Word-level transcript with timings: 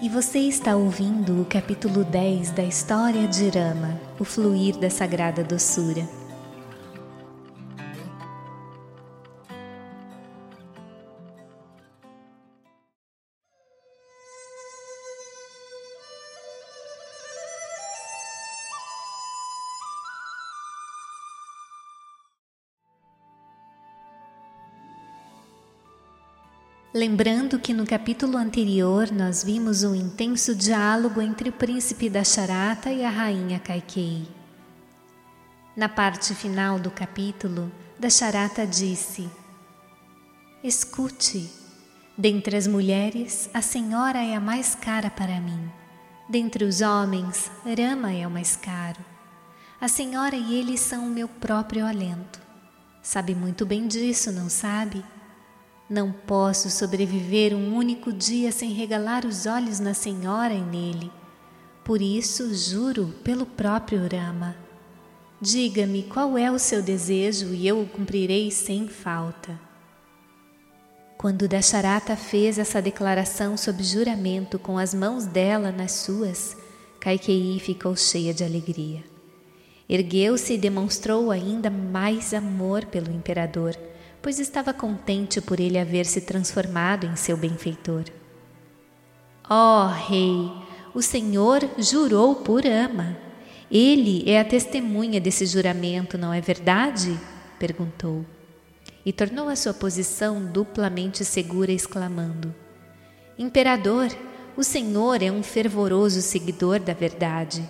E 0.00 0.08
você 0.08 0.38
está 0.38 0.76
ouvindo 0.76 1.42
o 1.42 1.44
capítulo 1.44 2.04
10 2.04 2.52
da 2.52 2.62
história 2.62 3.26
de 3.26 3.48
Rama, 3.48 4.00
o 4.16 4.24
fluir 4.24 4.78
da 4.78 4.88
sagrada 4.88 5.42
doçura. 5.42 6.08
Lembrando 26.94 27.58
que 27.58 27.74
no 27.74 27.86
capítulo 27.86 28.38
anterior 28.38 29.12
nós 29.12 29.44
vimos 29.44 29.84
um 29.84 29.94
intenso 29.94 30.54
diálogo 30.54 31.20
entre 31.20 31.50
o 31.50 31.52
príncipe 31.52 32.08
da 32.08 32.24
Charata 32.24 32.90
e 32.90 33.04
a 33.04 33.10
rainha 33.10 33.60
Kaikei. 33.60 34.26
Na 35.76 35.86
parte 35.86 36.34
final 36.34 36.78
do 36.78 36.90
capítulo, 36.90 37.70
Dasharata 37.98 38.66
disse: 38.66 39.28
Escute, 40.64 41.52
dentre 42.16 42.56
as 42.56 42.66
mulheres, 42.66 43.50
a 43.52 43.60
senhora 43.60 44.24
é 44.24 44.34
a 44.34 44.40
mais 44.40 44.74
cara 44.74 45.10
para 45.10 45.38
mim. 45.42 45.70
Dentre 46.26 46.64
os 46.64 46.80
homens, 46.80 47.50
Rama 47.66 48.14
é 48.14 48.26
o 48.26 48.30
mais 48.30 48.56
caro. 48.56 49.04
A 49.78 49.88
senhora 49.88 50.36
e 50.36 50.54
ele 50.54 50.78
são 50.78 51.06
o 51.06 51.10
meu 51.10 51.28
próprio 51.28 51.86
alento. 51.86 52.40
Sabe 53.02 53.34
muito 53.34 53.66
bem 53.66 53.86
disso, 53.86 54.32
não 54.32 54.48
sabe? 54.48 55.04
Não 55.88 56.12
posso 56.12 56.68
sobreviver 56.68 57.54
um 57.54 57.74
único 57.74 58.12
dia 58.12 58.52
sem 58.52 58.72
regalar 58.72 59.24
os 59.24 59.46
olhos 59.46 59.80
na 59.80 59.94
Senhora 59.94 60.52
e 60.52 60.60
nele. 60.60 61.10
Por 61.82 62.02
isso, 62.02 62.54
juro 62.54 63.14
pelo 63.24 63.46
próprio 63.46 64.00
Rama. 64.06 64.54
Diga-me 65.40 66.02
qual 66.02 66.36
é 66.36 66.50
o 66.50 66.58
seu 66.58 66.82
desejo 66.82 67.54
e 67.54 67.66
eu 67.66 67.80
o 67.80 67.86
cumprirei 67.86 68.50
sem 68.50 68.86
falta. 68.86 69.58
Quando 71.16 71.48
Dasharata 71.48 72.14
fez 72.16 72.58
essa 72.58 72.82
declaração 72.82 73.56
sob 73.56 73.82
juramento 73.82 74.58
com 74.58 74.76
as 74.76 74.92
mãos 74.92 75.24
dela 75.24 75.72
nas 75.72 75.92
suas, 75.92 76.54
Kaikei 77.00 77.58
ficou 77.60 77.96
cheia 77.96 78.34
de 78.34 78.44
alegria. 78.44 79.02
Ergueu-se 79.88 80.52
e 80.52 80.58
demonstrou 80.58 81.30
ainda 81.30 81.70
mais 81.70 82.34
amor 82.34 82.84
pelo 82.84 83.10
imperador 83.10 83.74
pois 84.20 84.38
estava 84.38 84.72
contente 84.72 85.40
por 85.40 85.60
ele 85.60 85.78
haver 85.78 86.04
se 86.06 86.20
transformado 86.20 87.06
em 87.06 87.16
seu 87.16 87.36
benfeitor. 87.36 88.04
Ó 89.48 89.84
oh, 89.84 89.88
Rei, 89.88 90.50
o 90.94 91.00
Senhor 91.00 91.68
jurou 91.78 92.36
por 92.36 92.66
ama. 92.66 93.16
Ele 93.70 94.28
é 94.28 94.40
a 94.40 94.44
testemunha 94.44 95.20
desse 95.20 95.46
juramento, 95.46 96.18
não 96.18 96.32
é 96.32 96.40
verdade? 96.40 97.18
perguntou. 97.58 98.24
E 99.04 99.12
tornou 99.12 99.48
a 99.48 99.56
sua 99.56 99.72
posição 99.72 100.44
duplamente 100.44 101.24
segura, 101.24 101.72
exclamando: 101.72 102.54
Imperador, 103.38 104.08
o 104.56 104.62
Senhor 104.62 105.22
é 105.22 105.30
um 105.30 105.42
fervoroso 105.42 106.20
seguidor 106.20 106.80
da 106.80 106.92
verdade. 106.92 107.66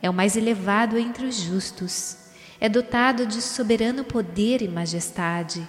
É 0.00 0.08
o 0.08 0.14
mais 0.14 0.36
elevado 0.36 0.96
entre 0.96 1.26
os 1.26 1.36
justos. 1.36 2.16
É 2.60 2.68
dotado 2.68 3.26
de 3.26 3.42
soberano 3.42 4.04
poder 4.04 4.62
e 4.62 4.68
majestade 4.68 5.68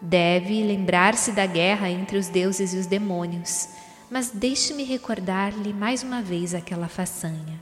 Deve 0.00 0.62
lembrar-se 0.62 1.32
da 1.32 1.44
guerra 1.44 1.90
entre 1.90 2.16
os 2.16 2.28
deuses 2.28 2.72
e 2.72 2.76
os 2.76 2.86
demônios, 2.86 3.68
mas 4.10 4.30
deixe-me 4.32 4.84
recordar-lhe 4.84 5.72
mais 5.72 6.02
uma 6.02 6.22
vez 6.22 6.54
aquela 6.54 6.88
façanha. 6.88 7.60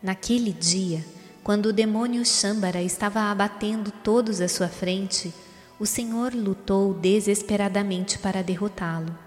Naquele 0.00 0.52
dia, 0.52 1.04
quando 1.42 1.66
o 1.66 1.72
demônio 1.72 2.24
Shambara 2.24 2.80
estava 2.80 3.22
abatendo 3.22 3.90
todos 3.90 4.40
à 4.40 4.46
sua 4.46 4.68
frente, 4.68 5.34
o 5.80 5.86
Senhor 5.86 6.32
lutou 6.32 6.94
desesperadamente 6.94 8.18
para 8.18 8.42
derrotá-lo. 8.42 9.18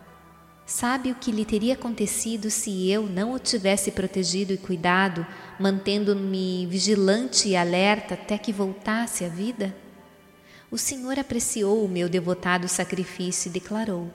Sabe 0.66 1.12
o 1.12 1.16
que 1.16 1.32
lhe 1.32 1.44
teria 1.46 1.74
acontecido 1.74 2.50
se 2.50 2.90
eu 2.90 3.04
não 3.08 3.34
o 3.34 3.40
tivesse 3.40 3.92
protegido 3.92 4.54
e 4.54 4.58
cuidado, 4.58 5.28
mantendo-me 5.60 6.66
vigilante 6.66 7.50
e 7.50 7.56
alerta 7.56 8.14
até 8.14 8.38
que 8.38 8.54
voltasse 8.54 9.26
à 9.26 9.28
vida? 9.28 9.76
O 10.76 10.78
Senhor 10.78 11.18
apreciou 11.18 11.86
o 11.86 11.88
meu 11.88 12.10
devotado 12.10 12.68
sacrifício 12.68 13.48
e 13.48 13.52
declarou: 13.54 14.12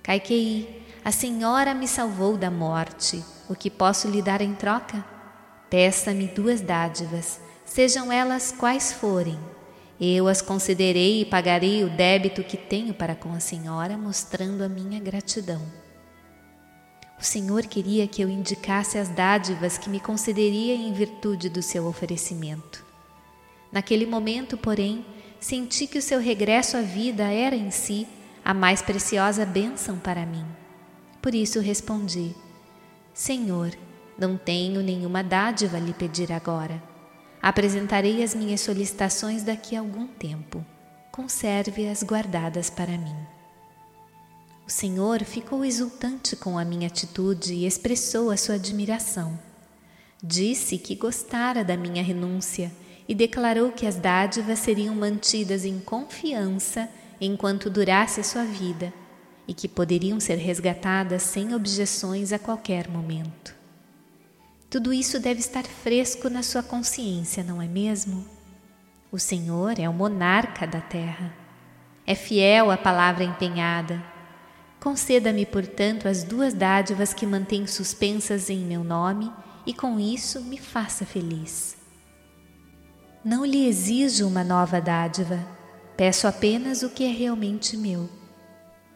Caiquei, 0.00 0.86
a 1.04 1.10
Senhora 1.10 1.74
me 1.74 1.88
salvou 1.88 2.36
da 2.36 2.52
morte. 2.52 3.20
O 3.48 3.56
que 3.56 3.68
posso 3.68 4.06
lhe 4.06 4.22
dar 4.22 4.40
em 4.40 4.54
troca? 4.54 5.04
Peça-me 5.68 6.28
duas 6.28 6.60
dádivas, 6.60 7.40
sejam 7.66 8.12
elas 8.12 8.54
quais 8.56 8.92
forem. 8.92 9.36
Eu 10.00 10.28
as 10.28 10.40
concederei 10.40 11.22
e 11.22 11.24
pagarei 11.24 11.82
o 11.82 11.90
débito 11.90 12.44
que 12.44 12.56
tenho 12.56 12.94
para 12.94 13.16
com 13.16 13.32
a 13.32 13.40
Senhora, 13.40 13.98
mostrando 13.98 14.62
a 14.62 14.68
minha 14.68 15.00
gratidão. 15.00 15.60
O 17.20 17.24
Senhor 17.24 17.64
queria 17.64 18.06
que 18.06 18.22
eu 18.22 18.28
indicasse 18.28 18.98
as 18.98 19.08
dádivas 19.08 19.76
que 19.76 19.90
me 19.90 19.98
concederia 19.98 20.76
em 20.76 20.92
virtude 20.92 21.48
do 21.48 21.60
seu 21.60 21.86
oferecimento. 21.86 22.86
Naquele 23.72 24.06
momento, 24.06 24.56
porém, 24.56 25.04
senti 25.40 25.86
que 25.86 25.98
o 25.98 26.02
seu 26.02 26.20
regresso 26.20 26.76
à 26.76 26.82
vida 26.82 27.24
era 27.24 27.54
em 27.54 27.70
si 27.70 28.06
a 28.44 28.54
mais 28.54 28.80
preciosa 28.82 29.44
bênção 29.44 29.98
para 29.98 30.24
mim. 30.24 30.44
Por 31.20 31.34
isso 31.34 31.60
respondi: 31.60 32.34
Senhor, 33.12 33.70
não 34.18 34.36
tenho 34.36 34.82
nenhuma 34.82 35.22
dádiva 35.22 35.76
a 35.76 35.80
lhe 35.80 35.92
pedir 35.92 36.32
agora. 36.32 36.82
Apresentarei 37.40 38.22
as 38.22 38.34
minhas 38.34 38.60
solicitações 38.60 39.42
daqui 39.42 39.76
a 39.76 39.80
algum 39.80 40.06
tempo. 40.06 40.64
Conserve-as 41.12 42.02
guardadas 42.02 42.68
para 42.68 42.98
mim. 42.98 43.16
O 44.66 44.70
Senhor 44.70 45.24
ficou 45.24 45.64
exultante 45.64 46.36
com 46.36 46.58
a 46.58 46.64
minha 46.64 46.88
atitude 46.88 47.54
e 47.54 47.66
expressou 47.66 48.30
a 48.30 48.36
sua 48.36 48.56
admiração. 48.56 49.38
Disse 50.22 50.78
que 50.78 50.94
gostara 50.94 51.64
da 51.64 51.76
minha 51.76 52.02
renúncia 52.02 52.72
e 53.08 53.14
declarou 53.14 53.72
que 53.72 53.86
as 53.86 53.96
dádivas 53.96 54.58
seriam 54.58 54.94
mantidas 54.94 55.64
em 55.64 55.80
confiança 55.80 56.88
enquanto 57.18 57.70
durasse 57.70 58.22
sua 58.22 58.44
vida 58.44 58.92
e 59.46 59.54
que 59.54 59.66
poderiam 59.66 60.20
ser 60.20 60.36
resgatadas 60.36 61.22
sem 61.22 61.54
objeções 61.54 62.32
a 62.34 62.38
qualquer 62.38 62.86
momento. 62.86 63.56
Tudo 64.68 64.92
isso 64.92 65.18
deve 65.18 65.40
estar 65.40 65.64
fresco 65.64 66.28
na 66.28 66.42
sua 66.42 66.62
consciência, 66.62 67.42
não 67.42 67.62
é 67.62 67.66
mesmo? 67.66 68.26
O 69.10 69.18
Senhor 69.18 69.80
é 69.80 69.88
o 69.88 69.92
monarca 69.94 70.66
da 70.66 70.82
terra. 70.82 71.34
É 72.06 72.14
fiel 72.14 72.70
à 72.70 72.76
palavra 72.76 73.24
empenhada. 73.24 74.04
Conceda-me, 74.78 75.46
portanto, 75.46 76.06
as 76.06 76.22
duas 76.22 76.52
dádivas 76.52 77.14
que 77.14 77.26
mantém 77.26 77.66
suspensas 77.66 78.50
em 78.50 78.58
meu 78.58 78.84
nome 78.84 79.32
e 79.64 79.72
com 79.72 79.98
isso 79.98 80.42
me 80.42 80.58
faça 80.58 81.06
feliz. 81.06 81.77
Não 83.28 83.44
lhe 83.44 83.68
exijo 83.68 84.26
uma 84.26 84.42
nova 84.42 84.80
dádiva, 84.80 85.38
peço 85.98 86.26
apenas 86.26 86.82
o 86.82 86.88
que 86.88 87.04
é 87.04 87.10
realmente 87.10 87.76
meu. 87.76 88.08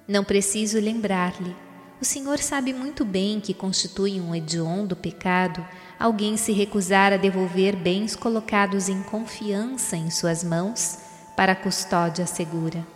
Não 0.09 0.25
preciso 0.25 0.81
lembrar-lhe. 0.81 1.55
O 2.01 2.05
Senhor 2.07 2.39
sabe 2.39 2.73
muito 2.73 3.05
bem 3.05 3.41
que 3.41 3.53
constitui 3.53 4.23
um 4.23 4.35
hediondo 4.35 4.97
pecado 4.97 5.63
alguém 6.01 6.39
se 6.39 6.51
recusar 6.51 7.13
a 7.13 7.19
devolver 7.19 7.77
bens 7.77 8.17
colocados 8.17 8.89
em 8.89 9.03
confiança 9.03 9.99
em 9.99 10.09
suas 10.09 10.43
mãos 10.43 10.97
para 11.37 11.55
custódia 11.55 12.27
segura. 12.27 12.87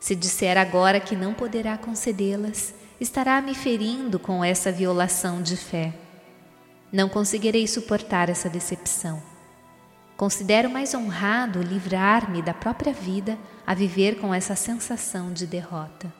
Se 0.00 0.16
disser 0.16 0.56
agora 0.56 1.00
que 1.00 1.14
não 1.14 1.34
poderá 1.34 1.76
concedê-las, 1.76 2.72
estará 2.98 3.42
me 3.42 3.54
ferindo 3.54 4.18
com 4.18 4.42
essa 4.42 4.72
violação 4.72 5.42
de 5.42 5.54
fé. 5.54 5.92
Não 6.90 7.10
conseguirei 7.10 7.66
suportar 7.66 8.30
essa 8.30 8.48
decepção. 8.48 9.22
Considero 10.18 10.68
mais 10.68 10.94
honrado 10.94 11.62
livrar-me 11.62 12.42
da 12.42 12.52
própria 12.52 12.92
vida 12.92 13.38
a 13.64 13.72
viver 13.72 14.18
com 14.18 14.34
essa 14.34 14.56
sensação 14.56 15.32
de 15.32 15.46
derrota. 15.46 16.12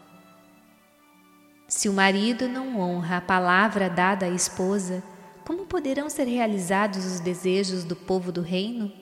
Se 1.66 1.88
o 1.88 1.92
marido 1.92 2.48
não 2.48 2.78
honra 2.78 3.16
a 3.16 3.20
palavra 3.20 3.90
dada 3.90 4.26
à 4.26 4.28
esposa, 4.28 5.02
como 5.44 5.66
poderão 5.66 6.08
ser 6.08 6.28
realizados 6.28 7.04
os 7.04 7.18
desejos 7.18 7.82
do 7.82 7.96
povo 7.96 8.30
do 8.30 8.40
reino? 8.40 8.92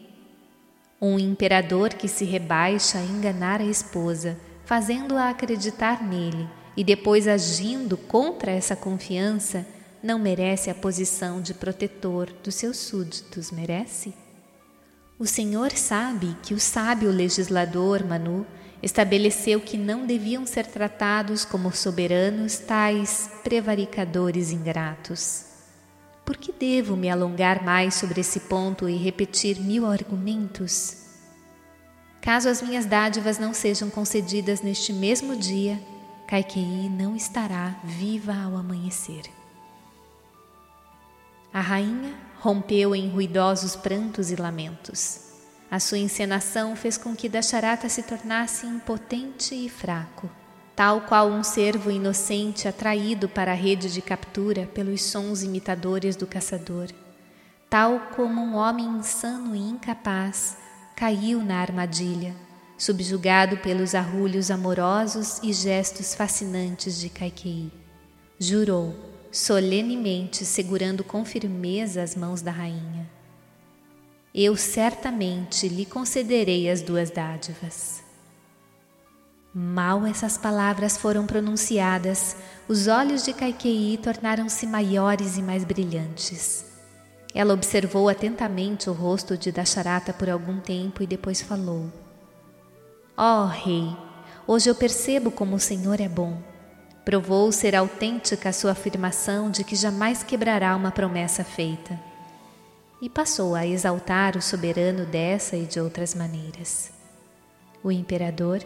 Um 0.98 1.18
imperador 1.18 1.90
que 1.90 2.08
se 2.08 2.24
rebaixa 2.24 2.96
a 2.96 3.04
enganar 3.04 3.60
a 3.60 3.64
esposa, 3.64 4.40
fazendo-a 4.64 5.28
acreditar 5.28 6.02
nele 6.02 6.48
e 6.74 6.82
depois 6.82 7.28
agindo 7.28 7.98
contra 7.98 8.50
essa 8.50 8.74
confiança, 8.74 9.66
não 10.02 10.18
merece 10.18 10.70
a 10.70 10.74
posição 10.74 11.42
de 11.42 11.52
protetor 11.52 12.32
dos 12.42 12.54
seus 12.54 12.78
súditos, 12.78 13.50
merece? 13.50 14.14
O 15.18 15.24
Senhor 15.24 15.72
sabe 15.72 16.36
que 16.42 16.52
o 16.52 16.60
sábio 16.60 17.10
legislador 17.10 18.04
Manu 18.04 18.46
estabeleceu 18.82 19.60
que 19.60 19.78
não 19.78 20.06
deviam 20.06 20.44
ser 20.44 20.66
tratados 20.66 21.42
como 21.42 21.72
soberanos 21.72 22.58
tais 22.58 23.30
prevaricadores 23.42 24.50
ingratos. 24.50 25.46
Por 26.22 26.36
que 26.36 26.52
devo 26.52 26.96
me 26.96 27.08
alongar 27.08 27.64
mais 27.64 27.94
sobre 27.94 28.20
esse 28.20 28.40
ponto 28.40 28.88
e 28.90 28.96
repetir 28.96 29.58
mil 29.58 29.86
argumentos? 29.86 30.98
Caso 32.20 32.50
as 32.50 32.60
minhas 32.60 32.84
dádivas 32.84 33.38
não 33.38 33.54
sejam 33.54 33.88
concedidas 33.88 34.60
neste 34.60 34.92
mesmo 34.92 35.34
dia, 35.34 35.80
Kaikei 36.28 36.90
não 36.90 37.14
estará 37.14 37.76
viva 37.84 38.34
ao 38.34 38.56
amanhecer. 38.56 39.22
A 41.54 41.60
rainha 41.60 42.25
rompeu 42.40 42.94
em 42.94 43.08
ruidosos 43.08 43.76
prantos 43.76 44.30
e 44.30 44.36
lamentos. 44.36 45.20
A 45.70 45.80
sua 45.80 45.98
encenação 45.98 46.76
fez 46.76 46.96
com 46.96 47.14
que 47.14 47.28
Dasharata 47.28 47.88
se 47.88 48.02
tornasse 48.02 48.66
impotente 48.66 49.54
e 49.54 49.68
fraco, 49.68 50.30
tal 50.76 51.02
qual 51.02 51.28
um 51.28 51.42
cervo 51.42 51.90
inocente 51.90 52.68
atraído 52.68 53.28
para 53.28 53.52
a 53.52 53.54
rede 53.54 53.92
de 53.92 54.00
captura 54.00 54.66
pelos 54.66 55.02
sons 55.02 55.42
imitadores 55.42 56.14
do 56.14 56.26
caçador, 56.26 56.88
tal 57.68 57.98
como 58.14 58.40
um 58.40 58.54
homem 58.54 58.86
insano 58.86 59.56
e 59.56 59.58
incapaz 59.58 60.56
caiu 60.94 61.42
na 61.42 61.60
armadilha, 61.60 62.34
subjugado 62.78 63.56
pelos 63.58 63.94
arrulhos 63.94 64.50
amorosos 64.50 65.40
e 65.42 65.52
gestos 65.52 66.14
fascinantes 66.14 66.98
de 67.00 67.08
Kaikei. 67.08 67.72
Jurou, 68.38 68.94
solenemente 69.30 70.44
segurando 70.44 71.04
com 71.04 71.24
firmeza 71.24 72.02
as 72.02 72.14
mãos 72.14 72.42
da 72.42 72.50
rainha 72.50 73.16
eu 74.38 74.54
certamente 74.54 75.66
lhe 75.66 75.86
concederei 75.86 76.68
as 76.68 76.82
duas 76.82 77.10
dádivas. 77.10 78.02
Mal 79.54 80.04
essas 80.04 80.36
palavras 80.36 80.98
foram 80.98 81.26
pronunciadas, 81.26 82.36
os 82.68 82.86
olhos 82.86 83.24
de 83.24 83.32
Kaikei 83.32 83.96
tornaram-se 83.96 84.66
maiores 84.66 85.38
e 85.38 85.42
mais 85.42 85.64
brilhantes. 85.64 86.66
Ela 87.34 87.54
observou 87.54 88.10
atentamente 88.10 88.90
o 88.90 88.92
rosto 88.92 89.38
de 89.38 89.50
Dasharata 89.50 90.12
por 90.12 90.28
algum 90.28 90.60
tempo 90.60 91.02
e 91.02 91.06
depois 91.06 91.40
falou: 91.40 91.90
Ó 93.16 93.44
oh, 93.44 93.46
rei, 93.46 93.96
hoje 94.46 94.68
eu 94.68 94.74
percebo 94.74 95.30
como 95.30 95.56
o 95.56 95.60
Senhor 95.60 95.98
é 95.98 96.08
bom. 96.10 96.42
Provou 97.06 97.52
ser 97.52 97.76
autêntica 97.76 98.48
a 98.48 98.52
sua 98.52 98.72
afirmação 98.72 99.48
de 99.48 99.62
que 99.62 99.76
jamais 99.76 100.24
quebrará 100.24 100.74
uma 100.74 100.90
promessa 100.90 101.44
feita 101.44 101.96
e 103.00 103.08
passou 103.08 103.54
a 103.54 103.64
exaltar 103.64 104.36
o 104.36 104.42
soberano 104.42 105.06
dessa 105.06 105.56
e 105.56 105.66
de 105.66 105.78
outras 105.78 106.16
maneiras. 106.16 106.90
O 107.80 107.92
imperador, 107.92 108.60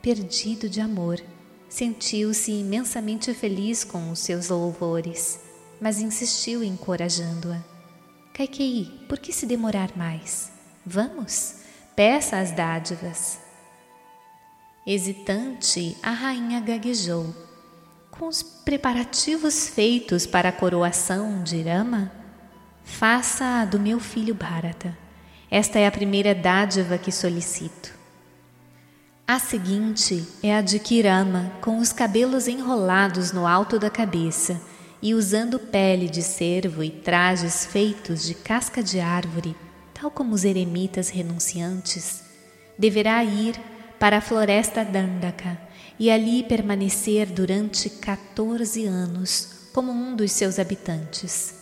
perdido 0.00 0.68
de 0.68 0.80
amor, 0.80 1.20
sentiu-se 1.68 2.52
imensamente 2.52 3.34
feliz 3.34 3.82
com 3.82 4.12
os 4.12 4.20
seus 4.20 4.50
louvores, 4.50 5.40
mas 5.80 6.00
insistiu 6.00 6.62
encorajando-a. 6.62 7.60
Kaikei, 8.32 9.04
por 9.08 9.18
que 9.18 9.32
se 9.32 9.46
demorar 9.46 9.90
mais? 9.96 10.52
Vamos, 10.86 11.56
peça 11.96 12.38
as 12.38 12.52
dádivas. 12.52 13.40
Hesitante, 14.86 15.96
a 16.00 16.12
rainha 16.12 16.60
gaguejou. 16.60 17.49
Com 18.20 18.28
os 18.28 18.42
preparativos 18.42 19.70
feitos 19.70 20.26
para 20.26 20.50
a 20.50 20.52
coroação 20.52 21.42
de 21.42 21.62
Rama, 21.62 22.12
Faça 22.84 23.62
a 23.62 23.64
do 23.64 23.80
meu 23.80 23.98
filho 23.98 24.34
Bharata. 24.34 24.94
Esta 25.50 25.78
é 25.78 25.86
a 25.86 25.90
primeira 25.90 26.34
dádiva 26.34 26.98
que 26.98 27.10
solicito. 27.10 27.94
A 29.26 29.38
seguinte 29.38 30.22
é 30.42 30.54
a 30.54 30.60
de 30.60 30.78
Kirama, 30.78 31.50
com 31.62 31.78
os 31.78 31.94
cabelos 31.94 32.46
enrolados 32.46 33.32
no 33.32 33.46
alto 33.46 33.78
da 33.78 33.88
cabeça 33.88 34.60
e 35.00 35.14
usando 35.14 35.58
pele 35.58 36.06
de 36.06 36.22
cervo 36.22 36.84
e 36.84 36.90
trajes 36.90 37.64
feitos 37.64 38.22
de 38.22 38.34
casca 38.34 38.82
de 38.82 39.00
árvore, 39.00 39.56
tal 39.94 40.10
como 40.10 40.34
os 40.34 40.44
eremitas 40.44 41.08
renunciantes, 41.08 42.22
deverá 42.78 43.24
ir 43.24 43.58
para 43.98 44.18
a 44.18 44.20
floresta 44.20 44.84
Dandaka 44.84 45.69
e 46.00 46.10
ali 46.10 46.42
permanecer 46.42 47.26
durante 47.26 47.90
14 47.90 48.86
anos 48.86 49.68
como 49.70 49.92
um 49.92 50.16
dos 50.16 50.32
seus 50.32 50.58
habitantes. 50.58 51.54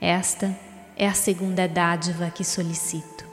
Esta 0.00 0.56
é 0.96 1.08
a 1.08 1.14
segunda 1.14 1.66
dádiva 1.66 2.30
que 2.30 2.44
solicito. 2.44 3.26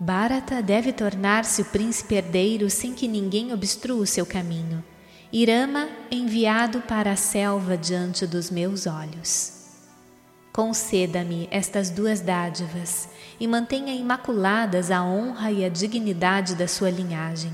Bharata 0.00 0.60
deve 0.60 0.92
tornar-se 0.92 1.62
o 1.62 1.66
príncipe 1.66 2.16
herdeiro 2.16 2.68
sem 2.68 2.92
que 2.92 3.06
ninguém 3.06 3.52
obstrua 3.52 4.02
o 4.02 4.06
seu 4.06 4.26
caminho. 4.26 4.82
Irama 5.32 5.88
enviado 6.10 6.80
para 6.80 7.12
a 7.12 7.16
selva 7.16 7.76
diante 7.76 8.26
dos 8.26 8.50
meus 8.50 8.88
olhos. 8.88 9.52
Conceda-me 10.52 11.48
estas 11.48 11.90
duas 11.90 12.20
dádivas 12.20 13.08
e 13.38 13.46
mantenha 13.46 13.94
imaculadas 13.94 14.90
a 14.90 15.04
honra 15.04 15.52
e 15.52 15.64
a 15.64 15.68
dignidade 15.68 16.56
da 16.56 16.66
sua 16.66 16.90
linhagem. 16.90 17.52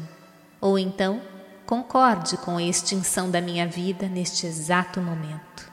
Ou 0.61 0.79
então, 0.79 1.21
concorde 1.65 2.37
com 2.37 2.57
a 2.57 2.63
extinção 2.63 3.31
da 3.31 3.41
minha 3.41 3.67
vida 3.67 4.09
neste 4.09 4.47
exato 4.47 5.01
momento. 5.01 5.71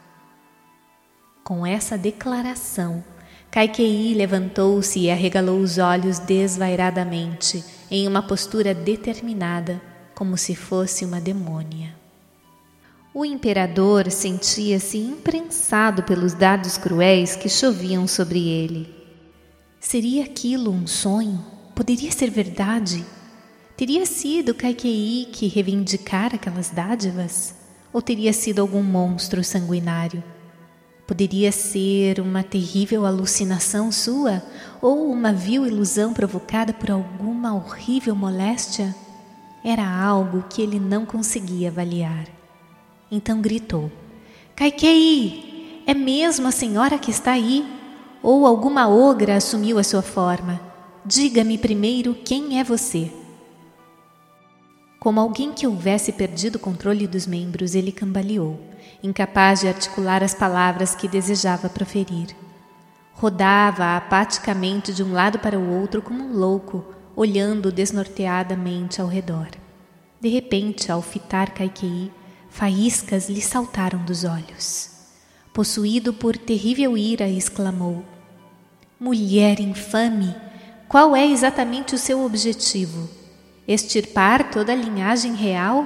Com 1.43 1.65
essa 1.65 1.97
declaração, 1.97 3.03
Kaikei 3.49 4.13
levantou-se 4.13 4.99
e 4.99 5.09
arregalou 5.09 5.59
os 5.59 5.77
olhos 5.77 6.19
desvairadamente, 6.19 7.63
em 7.89 8.07
uma 8.07 8.21
postura 8.21 8.73
determinada, 8.73 9.81
como 10.13 10.37
se 10.37 10.55
fosse 10.55 11.05
uma 11.05 11.21
demônia. 11.21 11.95
O 13.13 13.25
imperador 13.25 14.11
sentia-se 14.11 14.97
imprensado 14.97 16.03
pelos 16.03 16.33
dardos 16.33 16.77
cruéis 16.77 17.35
que 17.35 17.49
choviam 17.49 18.05
sobre 18.05 18.47
ele. 18.47 18.93
Seria 19.79 20.25
aquilo 20.25 20.69
um 20.69 20.85
sonho? 20.85 21.43
Poderia 21.73 22.11
ser 22.11 22.29
verdade? 22.29 23.03
Teria 23.77 24.07
sido 24.07 24.55
Kaikei 24.55 25.25
que 25.31 25.45
reivindicara 25.45 26.33
aquelas 26.33 26.71
dádivas? 26.71 27.53
Ou 27.93 28.01
teria 28.01 28.33
sido 28.33 28.59
algum 28.59 28.81
monstro 28.81 29.43
sanguinário? 29.43 30.23
Poderia 31.05 31.51
ser 31.51 32.19
uma 32.19 32.41
terrível 32.41 33.05
alucinação 33.05 33.91
sua 33.91 34.41
ou 34.81 35.11
uma 35.11 35.31
vil 35.31 35.63
ilusão 35.63 36.11
provocada 36.11 36.73
por 36.73 36.89
alguma 36.89 37.53
horrível 37.53 38.15
moléstia? 38.15 38.95
Era 39.63 39.87
algo 39.87 40.45
que 40.49 40.59
ele 40.59 40.79
não 40.79 41.05
conseguia 41.05 41.69
avaliar. 41.69 42.25
Então 43.11 43.39
gritou: 43.41 43.91
Kaikei, 44.55 45.83
é 45.85 45.93
mesmo 45.93 46.47
a 46.47 46.51
senhora 46.51 46.97
que 46.97 47.11
está 47.11 47.33
aí? 47.33 47.63
Ou 48.23 48.47
alguma 48.47 48.89
ogra 48.89 49.35
assumiu 49.35 49.77
a 49.77 49.83
sua 49.83 50.01
forma? 50.01 50.59
Diga-me 51.05 51.59
primeiro 51.59 52.15
quem 52.15 52.59
é 52.59 52.63
você. 52.63 53.11
Como 54.99 55.19
alguém 55.19 55.53
que 55.53 55.67
houvesse 55.67 56.11
perdido 56.11 56.55
o 56.55 56.59
controle 56.59 57.07
dos 57.07 57.27
membros, 57.27 57.75
ele 57.75 57.91
cambaleou 57.91 58.59
incapaz 59.03 59.61
de 59.61 59.67
articular 59.67 60.23
as 60.23 60.33
palavras 60.33 60.95
que 60.95 61.07
desejava 61.07 61.69
proferir. 61.69 62.35
Rodava 63.13 63.95
apaticamente 63.95 64.93
de 64.93 65.03
um 65.03 65.11
lado 65.11 65.39
para 65.39 65.57
o 65.57 65.79
outro 65.79 66.01
como 66.01 66.23
um 66.23 66.33
louco, 66.33 66.85
olhando 67.15 67.71
desnorteadamente 67.71 69.01
ao 69.01 69.07
redor. 69.07 69.49
De 70.21 70.29
repente, 70.29 70.91
ao 70.91 71.01
fitar 71.01 71.51
Kaikei, 71.51 72.11
faíscas 72.49 73.29
lhe 73.29 73.41
saltaram 73.41 74.03
dos 74.03 74.23
olhos. 74.23 74.91
Possuído 75.53 76.13
por 76.13 76.37
terrível 76.37 76.97
ira, 76.97 77.27
exclamou: 77.27 78.03
Mulher 78.99 79.59
infame, 79.59 80.35
qual 80.87 81.15
é 81.15 81.25
exatamente 81.25 81.95
o 81.95 81.97
seu 81.97 82.23
objetivo? 82.23 83.09
Extirpar 83.67 84.49
toda 84.49 84.71
a 84.71 84.75
linhagem 84.75 85.35
real? 85.35 85.85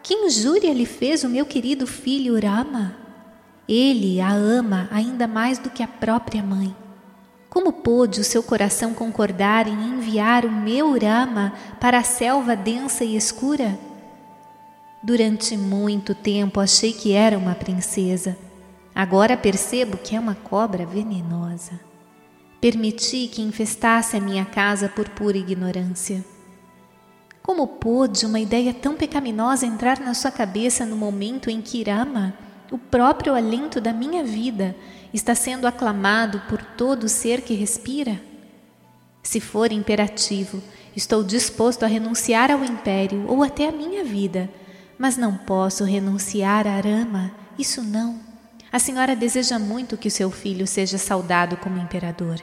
Que 0.00 0.14
injúria 0.14 0.72
lhe 0.72 0.86
fez 0.86 1.24
o 1.24 1.28
meu 1.28 1.44
querido 1.44 1.84
filho 1.84 2.40
Rama? 2.40 2.96
Ele 3.68 4.20
a 4.20 4.32
ama 4.32 4.88
ainda 4.92 5.26
mais 5.26 5.58
do 5.58 5.70
que 5.70 5.82
a 5.82 5.88
própria 5.88 6.40
mãe. 6.40 6.74
Como 7.48 7.72
pôde 7.72 8.20
o 8.20 8.24
seu 8.24 8.44
coração 8.44 8.94
concordar 8.94 9.66
em 9.66 9.72
enviar 9.72 10.44
o 10.44 10.52
meu 10.52 10.96
Rama 10.96 11.52
para 11.80 11.98
a 11.98 12.04
selva 12.04 12.54
densa 12.54 13.04
e 13.04 13.16
escura? 13.16 13.76
Durante 15.02 15.56
muito 15.56 16.14
tempo 16.14 16.60
achei 16.60 16.92
que 16.92 17.12
era 17.12 17.36
uma 17.36 17.56
princesa. 17.56 18.38
Agora 18.94 19.36
percebo 19.36 19.96
que 19.96 20.14
é 20.14 20.20
uma 20.20 20.36
cobra 20.36 20.86
venenosa. 20.86 21.80
Permiti 22.60 23.26
que 23.26 23.42
infestasse 23.42 24.16
a 24.16 24.20
minha 24.20 24.44
casa 24.44 24.88
por 24.88 25.08
pura 25.08 25.38
ignorância. 25.38 26.24
Como 27.42 27.66
pôde 27.66 28.26
uma 28.26 28.38
ideia 28.38 28.72
tão 28.72 28.94
pecaminosa 28.94 29.66
entrar 29.66 29.98
na 30.00 30.14
sua 30.14 30.30
cabeça 30.30 30.84
no 30.84 30.96
momento 30.96 31.50
em 31.50 31.60
que 31.60 31.82
Rama, 31.82 32.34
o 32.70 32.78
próprio 32.78 33.34
alento 33.34 33.80
da 33.80 33.92
minha 33.92 34.22
vida, 34.24 34.76
está 35.12 35.34
sendo 35.34 35.66
aclamado 35.66 36.40
por 36.48 36.62
todo 36.62 37.08
ser 37.08 37.40
que 37.40 37.54
respira? 37.54 38.20
Se 39.22 39.40
for 39.40 39.72
imperativo, 39.72 40.62
Estou 40.94 41.22
disposto 41.22 41.84
a 41.84 41.86
renunciar 41.86 42.50
ao 42.50 42.64
império 42.64 43.24
ou 43.28 43.42
até 43.42 43.68
à 43.68 43.72
minha 43.72 44.04
vida, 44.04 44.50
mas 44.98 45.16
não 45.16 45.36
posso 45.36 45.84
renunciar 45.84 46.66
a 46.66 46.80
Rama, 46.80 47.30
isso 47.58 47.82
não. 47.82 48.18
A 48.72 48.78
senhora 48.78 49.14
deseja 49.14 49.58
muito 49.58 49.96
que 49.96 50.08
o 50.08 50.10
seu 50.10 50.30
filho 50.30 50.66
seja 50.66 50.98
saudado 50.98 51.56
como 51.56 51.80
imperador. 51.80 52.40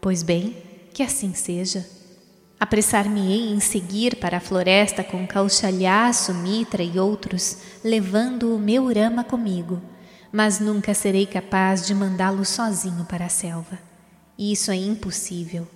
Pois 0.00 0.22
bem, 0.22 0.56
que 0.92 1.02
assim 1.02 1.32
seja. 1.32 1.88
Apressar-me-ei 2.58 3.52
em 3.52 3.60
seguir 3.60 4.16
para 4.16 4.38
a 4.38 4.40
floresta 4.40 5.04
com 5.04 5.26
Kaushalya, 5.26 6.10
Sumitra 6.14 6.82
e 6.82 6.98
outros, 6.98 7.58
levando 7.84 8.54
o 8.54 8.58
meu 8.58 8.90
Rama 8.92 9.22
comigo, 9.22 9.82
mas 10.32 10.58
nunca 10.58 10.94
serei 10.94 11.26
capaz 11.26 11.86
de 11.86 11.94
mandá-lo 11.94 12.44
sozinho 12.46 13.04
para 13.04 13.26
a 13.26 13.28
selva. 13.28 13.78
Isso 14.38 14.70
é 14.70 14.76
impossível. 14.76 15.68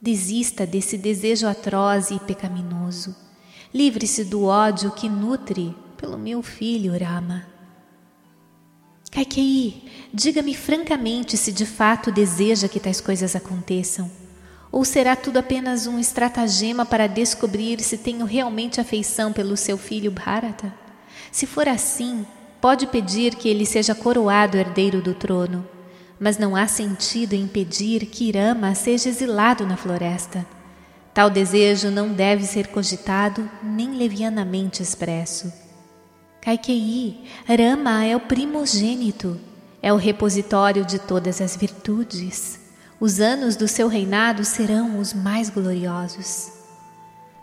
Desista 0.00 0.66
desse 0.66 0.98
desejo 0.98 1.46
atroz 1.46 2.10
e 2.10 2.18
pecaminoso. 2.18 3.14
Livre-se 3.72 4.24
do 4.24 4.44
ódio 4.44 4.90
que 4.90 5.08
nutre 5.08 5.74
pelo 5.96 6.18
meu 6.18 6.42
filho 6.42 6.92
Rama. 6.98 7.46
Kaikei, 9.12 9.84
diga-me 10.12 10.54
francamente 10.54 11.36
se 11.36 11.52
de 11.52 11.64
fato 11.64 12.10
deseja 12.10 12.66
que 12.66 12.80
tais 12.80 13.00
coisas 13.00 13.36
aconteçam. 13.36 14.21
Ou 14.72 14.84
será 14.84 15.14
tudo 15.14 15.36
apenas 15.36 15.86
um 15.86 15.98
estratagema 15.98 16.84
para 16.84 17.06
descobrir 17.06 17.80
se 17.80 17.98
tenho 17.98 18.24
realmente 18.24 18.80
afeição 18.80 19.32
pelo 19.32 19.56
seu 19.56 19.78
filho 19.78 20.10
Bharata? 20.10 20.74
Se 21.30 21.46
for 21.46 21.68
assim, 21.68 22.26
pode 22.60 22.86
pedir 22.86 23.36
que 23.36 23.48
ele 23.48 23.66
seja 23.66 23.94
coroado 23.94 24.56
herdeiro 24.56 25.00
do 25.00 25.14
trono 25.14 25.64
mas 26.22 26.38
não 26.38 26.54
há 26.54 26.68
sentido 26.68 27.32
em 27.32 27.48
pedir 27.48 28.06
que 28.06 28.30
Rama 28.30 28.76
seja 28.76 29.08
exilado 29.08 29.66
na 29.66 29.76
floresta. 29.76 30.46
Tal 31.12 31.28
desejo 31.28 31.90
não 31.90 32.12
deve 32.12 32.44
ser 32.44 32.68
cogitado 32.68 33.50
nem 33.60 33.96
levianamente 33.96 34.80
expresso. 34.80 35.52
Kaikei, 36.40 37.24
Rama 37.44 38.04
é 38.04 38.14
o 38.14 38.20
primogênito, 38.20 39.36
é 39.82 39.92
o 39.92 39.96
repositório 39.96 40.84
de 40.84 41.00
todas 41.00 41.40
as 41.40 41.56
virtudes. 41.56 42.60
Os 43.02 43.18
anos 43.18 43.56
do 43.56 43.66
seu 43.66 43.88
reinado 43.88 44.44
serão 44.44 45.00
os 45.00 45.12
mais 45.12 45.50
gloriosos. 45.50 46.52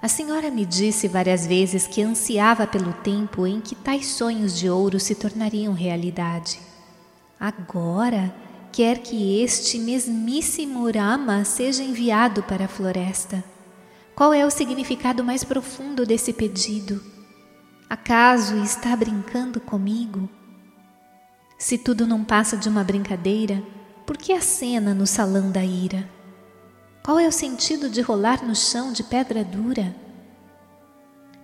A 0.01 0.07
senhora 0.07 0.49
me 0.49 0.65
disse 0.65 1.05
várias 1.05 1.45
vezes 1.45 1.85
que 1.85 2.01
ansiava 2.01 2.65
pelo 2.65 2.93
tempo 2.93 3.45
em 3.45 3.59
que 3.59 3.75
tais 3.75 4.05
sonhos 4.05 4.57
de 4.57 4.69
ouro 4.69 5.01
se 5.01 5.15
tornariam 5.15 5.73
realidade. 5.73 6.61
Agora, 7.37 8.33
quer 8.71 8.99
que 8.99 9.41
este 9.41 9.77
mesmíssimo 9.79 10.89
Rama 10.89 11.43
seja 11.43 11.83
enviado 11.83 12.41
para 12.43 12.63
a 12.63 12.69
floresta. 12.69 13.43
Qual 14.15 14.33
é 14.33 14.45
o 14.45 14.49
significado 14.49 15.25
mais 15.25 15.43
profundo 15.43 16.05
desse 16.05 16.31
pedido? 16.31 17.03
Acaso 17.89 18.55
está 18.63 18.95
brincando 18.95 19.59
comigo? 19.59 20.29
Se 21.57 21.77
tudo 21.77 22.07
não 22.07 22.23
passa 22.23 22.55
de 22.55 22.69
uma 22.69 22.81
brincadeira, 22.81 23.61
por 24.09 24.17
que 24.17 24.33
a 24.33 24.41
cena 24.41 24.91
no 24.91 25.05
salão 25.05 25.51
da 25.51 25.63
ira? 25.63 26.09
Qual 27.05 27.19
é 27.19 27.27
o 27.27 27.31
sentido 27.31 27.87
de 27.87 28.01
rolar 28.01 28.43
no 28.43 28.55
chão 28.55 28.91
de 28.91 29.03
pedra 29.03 29.43
dura? 29.43 29.95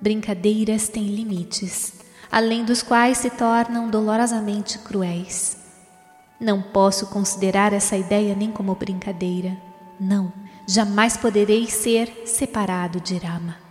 Brincadeiras 0.01 0.87
têm 0.87 1.05
limites, 1.05 1.93
além 2.31 2.65
dos 2.65 2.81
quais 2.81 3.19
se 3.19 3.29
tornam 3.29 3.87
dolorosamente 3.87 4.79
cruéis. 4.79 5.57
Não 6.39 6.59
posso 6.59 7.05
considerar 7.05 7.71
essa 7.71 7.95
ideia 7.95 8.35
nem 8.35 8.51
como 8.51 8.73
brincadeira. 8.73 9.55
Não, 9.99 10.33
jamais 10.67 11.15
poderei 11.15 11.67
ser 11.67 12.23
separado 12.25 12.99
de 12.99 13.15
Rama. 13.19 13.64